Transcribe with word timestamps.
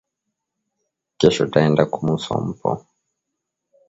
Kesho 1.19 1.45
taenda 1.51 1.83
kumusompo 1.93 2.69